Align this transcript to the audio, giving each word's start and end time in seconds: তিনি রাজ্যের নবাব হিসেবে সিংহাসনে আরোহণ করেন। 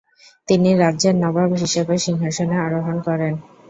তিনি 0.47 0.69
রাজ্যের 0.75 1.15
নবাব 1.23 1.49
হিসেবে 1.61 1.93
সিংহাসনে 2.05 2.55
আরোহণ 2.65 2.95
করেন। 3.07 3.33